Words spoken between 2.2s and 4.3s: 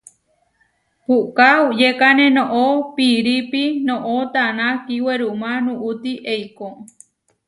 noʼó piirípi noʼó